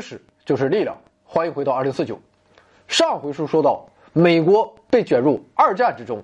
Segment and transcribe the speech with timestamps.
[0.00, 2.18] 知识就是力量，欢迎回到二零四九。
[2.88, 6.22] 上回书说到，美国被卷入二战之中，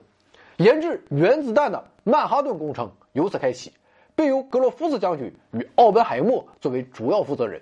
[0.56, 3.74] 研制原子弹的曼哈顿工程由此开启，
[4.14, 7.60] 并由格罗夫斯将军与奥本海默作为主要负责人。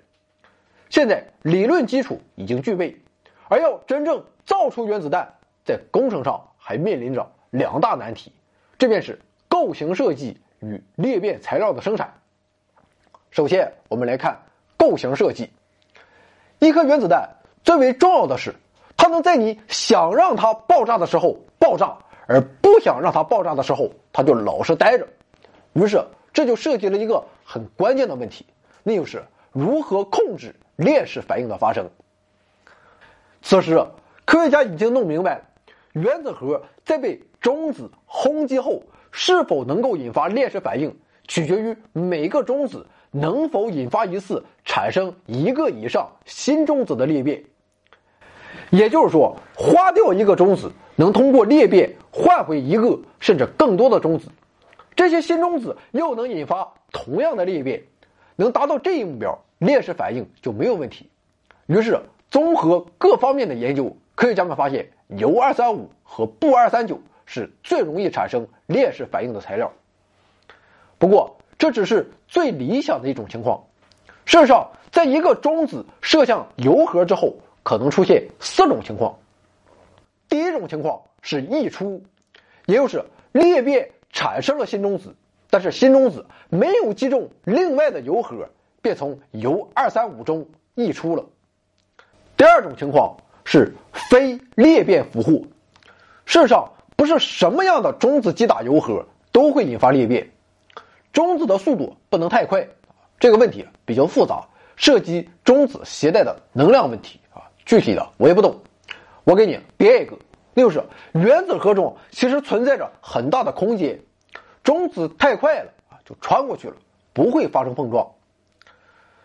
[0.89, 2.95] 现在理论基础已经具备，
[3.49, 5.33] 而要真正造出原子弹，
[5.65, 8.31] 在工程上还面临着两大难题，
[8.77, 12.13] 这便是构型设计与裂变材料的生产。
[13.31, 14.39] 首先，我们来看。
[14.77, 15.49] 构型设计，
[16.59, 17.29] 一颗原子弹
[17.63, 18.55] 最为重要的是，
[18.97, 21.97] 它能在你想让它爆炸的时候爆炸，
[22.27, 25.07] 而不想让它爆炸的时候，它就老实待着。
[25.73, 28.45] 于是，这就涉及了一个很关键的问题，
[28.83, 31.89] 那就是如何控制链式反应的发生。
[33.41, 33.85] 此时，
[34.25, 35.41] 科学家已经弄明白，
[35.93, 42.85] 原子核在被中子轰击后，是否能够引发链式反应，取决于每个中子。
[43.15, 47.41] 能否引发一次产生一个以上新中子的裂变？
[48.71, 54.27] 也就是说，花掉一个中子，能通过裂变换回一个甚至更多的中子，
[54.97, 57.81] 这些新中子又能引发同样的裂变，
[58.35, 61.09] 能达到这一目标，链式反应就没有问题。
[61.67, 61.97] 于是，
[62.29, 69.71] 综合各方面的研究，科学家们发现，铀二三五和钚二三九是最容易产生链式反应的材料。
[70.97, 73.63] 不过，这只是最理想的一种情况。
[74.25, 79.17] 事实上，在一个中子射向铀核之后，可能出现四种情况。
[80.27, 82.03] 第一种情况是溢出，
[82.65, 85.15] 也就是裂变产生了新中子，
[85.49, 88.49] 但是新中子没有击中另外的铀核，
[88.81, 91.23] 便从铀二三五中溢出了。
[92.35, 93.73] 第二种情况是
[94.09, 95.31] 非裂变俘获。
[96.25, 100.31] 事实上，不是什么样的中子击打铀核都会引发裂变。
[101.15, 102.67] 中子的速度不能太快，
[103.21, 104.45] 这个问题比较复杂，
[104.75, 107.43] 涉及中子携带的能量问题啊。
[107.65, 108.59] 具体的我也不懂，
[109.23, 110.17] 我给你编一个，
[110.53, 110.83] 那就是
[111.13, 114.01] 原子核中其实存在着很大的空间，
[114.61, 116.75] 中子太快了啊，就穿过去了，
[117.13, 118.11] 不会发生碰撞。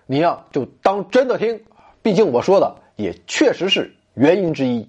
[0.06, 1.64] 你呀就当真的听，
[2.02, 4.88] 毕竟我说的也确实是原因之一。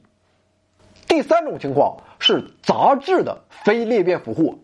[1.07, 4.59] 第三种情况是杂质的非裂变俘获，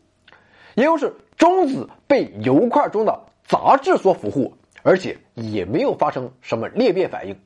[0.76, 1.16] 也就是。
[1.38, 7.40] 中子被铀块中的杂质所俘获，而且也没有发生什么裂变反应。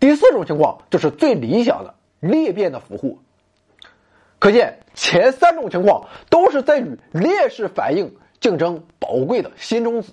[0.00, 3.18] 第四种情况就是最理想的裂变的俘获。
[4.40, 10.12] 可见前三种情况都是在与链式反应竞争宝贵的新中子。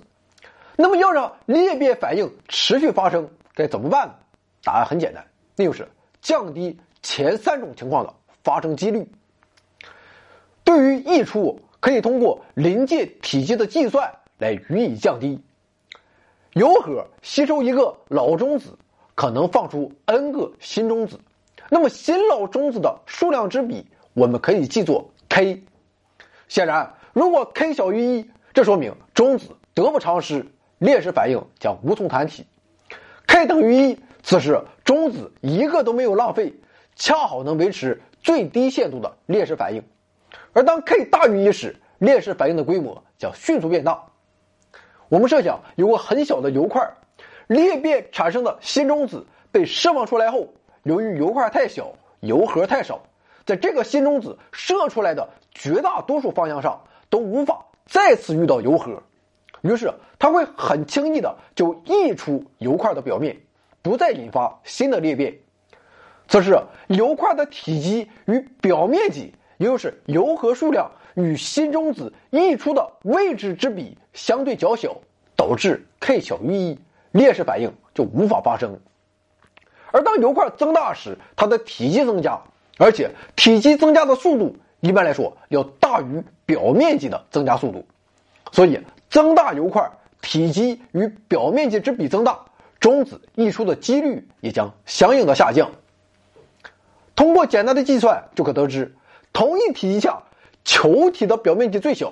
[0.75, 4.13] 那么要让裂变反应持续发生，该怎么办呢？
[4.63, 5.89] 答案很简单，那就是
[6.21, 9.09] 降低前三种情况的发生几率。
[10.63, 11.59] 对于溢出。
[11.79, 15.41] 可以通过临界体积的计算来予以降低。
[16.53, 18.77] 铀核吸收一个老中子，
[19.13, 21.19] 可能放出 n 个新中子，
[21.69, 25.63] 那么新老中子的数量之比，我们可以记作 k。
[26.47, 30.45] 显然，如果 k 小于一，这说明中子得不偿失，
[30.79, 32.45] 链式反应将无从谈起。
[33.27, 36.55] k 等于一，此时中子一个都没有浪费，
[36.95, 39.83] 恰好能维持最低限度的链式反应。
[40.53, 44.03] 而当 k 大于一时，链式反应的规模将迅速变大。
[45.09, 46.95] 我们设想有个很小的铀块，
[47.47, 50.47] 裂变产生的新中子被释放出来后，
[50.83, 53.01] 由于铀块太小，铀核太少，
[53.45, 59.01] 在这个新中子射出来的绝大多数方向上都无法再次遇到铀核，
[59.61, 63.37] 于是它会很轻易的就溢出铀块的表面，
[63.81, 65.37] 不再引发新的裂变。
[66.27, 66.59] 此时，
[66.89, 69.33] 铀块的体积与表面积。
[69.57, 74.97] 也就是铀核数量与新中子溢出的位置之比相对较小，
[75.35, 76.79] 导致 k 小于一，
[77.11, 78.79] 链式反应就无法发生。
[79.91, 82.40] 而当铀块增大时，它的体积增加，
[82.78, 87.85] 而且体积增加的速度一般来说要大于表面积的增加速度，
[88.52, 88.79] 所以
[89.09, 89.90] 增大铀块
[90.22, 92.46] 体积与表面积之比增大，
[92.79, 95.72] 中子溢出的几率也将相应的下降。
[97.16, 98.93] 通过简单的计算就可得知。
[99.37, 100.23] 同一体积下，
[100.63, 102.11] 球体的表面积最小，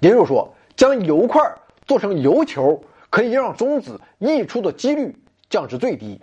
[0.00, 1.40] 也就是说，将油块
[1.86, 5.16] 做成油球，可以让中子溢出的几率
[5.48, 6.20] 降至最低。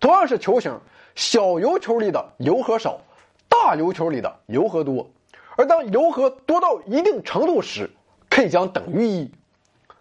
[0.00, 0.80] 同样是球形，
[1.14, 3.02] 小油球里的铀核少，
[3.46, 5.10] 大油球里的铀核多。
[5.56, 7.90] 而当铀核多到一定程度时
[8.30, 9.30] ，k 将等于一。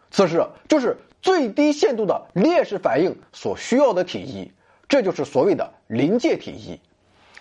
[0.09, 4.53] 此时就是最低限度的链式反应所需要的体积，
[4.87, 6.79] 这就是所谓的临界体积。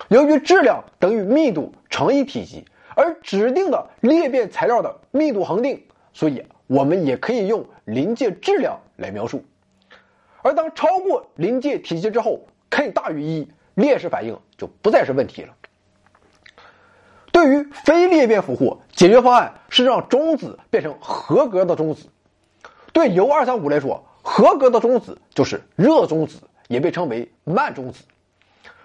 [0.09, 2.65] 由于质量等于密度乘以体积，
[2.95, 5.83] 而指定的裂变材料的密度恒定，
[6.13, 9.45] 所以我们也可以用临界质量来描述。
[10.43, 15.55] 而当超过临界体积之后，k 大于一，裂式反应就不再是问题了。
[17.31, 22.09] 对于非裂变俘获，解决方案是让中子变成合格的中子。
[22.93, 28.05] 对铀二三五来说，合格的中子就是热中子，也被称为慢中子。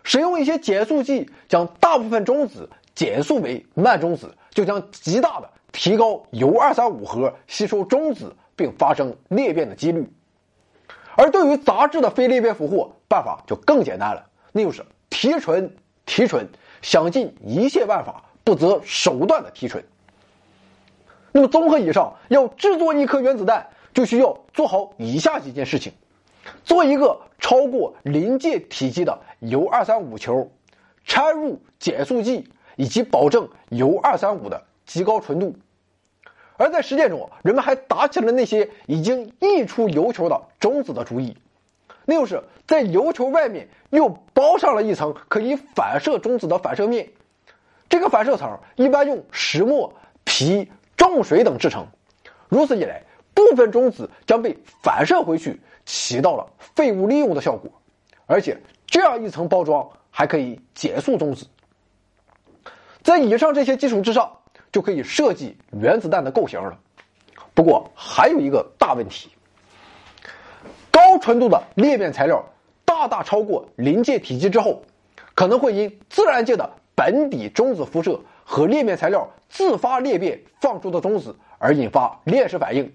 [0.08, 10.10] 使用一些减速剂将大部分中子减速为慢中子，就将极大的提高铀二三五核吸收中子并发生裂变的几率。
[11.18, 15.76] 而对于杂质的非裂变俘获，办法就更简单了，那就是提纯、
[16.06, 16.48] 提纯，
[16.82, 18.24] 想尽一切办法。
[18.46, 19.84] 不择手段的提纯。
[21.34, 25.92] 那么，综合以上，要制作一颗原子弹，就需要做好以下几件事情：
[26.64, 30.52] 做一个超过临界体积的铀二三五球，
[31.06, 35.56] 掺入减速剂，以及保证铀二三五的极高纯度。
[36.58, 41.38] 而在实践中，人们还打起了那些已经溢出铀球的中子的主意，
[42.06, 47.10] 那就是在铀球外面又包上了一层可以反射中子的反射面。
[47.90, 51.88] 这个反射层一般用石墨、皮、重水等制成，
[52.50, 53.04] 如此一来，
[53.38, 57.70] 部分中子将被反射回去，起到了废物利用的效果，
[58.26, 58.58] 而且
[58.88, 61.46] 这样一层包装还可以减速中子。
[63.04, 64.40] 在以上这些基础之上，
[64.72, 66.80] 就可以设计原子弹的构型了。
[67.54, 69.30] 不过还有一个大问题：
[70.90, 72.44] 高纯度的裂变材料
[72.86, 74.82] 大大超过临界体积之后，
[75.36, 82.92] 可能会因自然界的本底中子辐射和裂变材料自发裂变放出的中子而引发链式反应，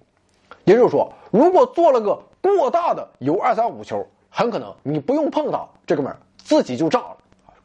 [0.64, 7.16] 也就是说，如果做了个过大的铀二三五球，很可能你不用碰它，这哥们儿自己就炸了，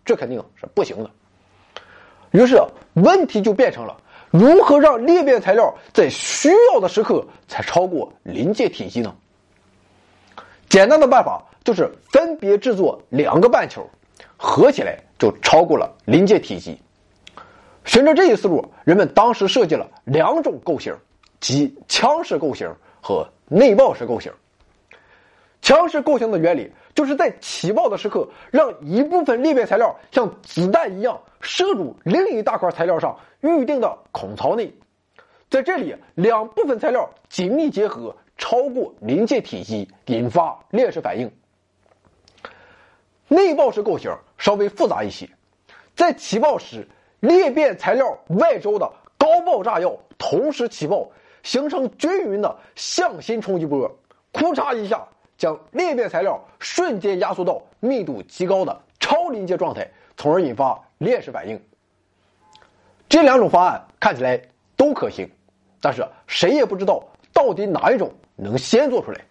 [0.06, 1.10] 这肯定是不行的。
[2.32, 2.62] 于是
[2.94, 3.96] 问题就变成了
[4.32, 9.16] 如何让裂变材料在需要的时刻才超过临界体积呢？
[10.70, 13.88] 简单的办法就是分别制作两个半球。
[14.40, 16.80] 合起来就超过了临界体积。
[17.86, 20.96] 循着这一思路，人们当时设计了两种构型，
[21.40, 22.72] 即枪式构型
[23.08, 24.34] 和内爆式构型。
[25.62, 34.74] 强式构型的原理就是在起爆的时刻，让一部分裂变材料像子弹一样射入另一大块材料上预定的孔槽内，
[35.50, 41.32] 在这里两部分材料紧密结合，超过临界体积，引发链式反应。
[43.30, 45.30] 内爆式构型稍微复杂一些，
[45.96, 46.86] 在起爆时，
[47.22, 51.10] 裂变材料外周的高爆炸药同时起爆，
[51.48, 53.90] 形成均匀的向心冲击波，
[54.34, 55.08] 库嚓一下
[55.38, 61.58] 将裂变材料瞬间压缩到密度极高的超临界状态，从而引发链式反应。
[63.08, 64.42] 这两种方案看起来
[64.76, 65.26] 都可行，
[65.80, 67.02] 但是谁也不知道
[67.32, 69.22] 到底哪一种能先做出来，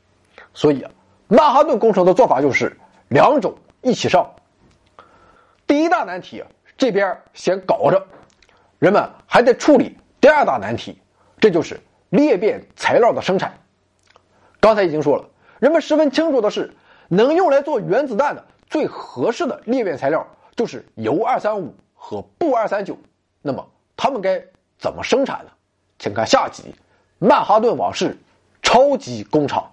[0.54, 0.90] 所以啊，
[1.28, 2.74] 曼哈顿工程的做法就是
[3.08, 3.54] 两种。
[3.82, 4.34] 一起上。
[5.66, 6.42] 第一大难题
[6.78, 8.06] 这边先搞着，
[8.78, 10.98] 人们还得处理第二大难题，
[11.38, 11.78] 这就是
[12.16, 13.52] 裂变材料的生产。
[14.58, 15.24] 刚才已经说了，
[15.58, 16.72] 人们十分清楚的是，
[17.08, 22.96] 能用来做原子弹的最合适的裂变材料就是铀二三五和钚二三九。
[23.42, 23.64] 那么
[23.96, 24.42] 他们该
[24.78, 25.50] 怎么生产呢？
[25.98, 26.62] 请看下集
[27.18, 28.10] 《曼哈顿往事》
[28.62, 29.70] 超级工厂。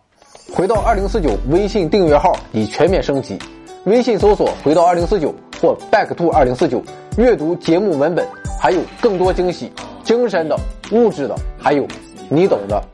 [0.54, 3.40] 回到二零四九微信订阅号已全面升级。
[3.86, 6.82] 微信搜索“回到二零四九”或 “back to 二零四九”，
[7.18, 8.26] 阅读节目文本，
[8.62, 9.72] 还有更多惊喜，
[10.04, 10.58] 精神的、
[10.92, 11.86] 物质的，还有
[12.30, 12.93] 你懂的。